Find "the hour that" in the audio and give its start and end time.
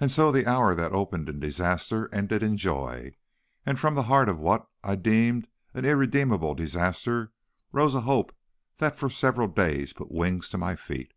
0.32-0.94